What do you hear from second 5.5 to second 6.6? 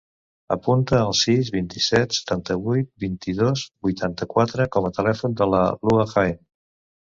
la Lua Jaen.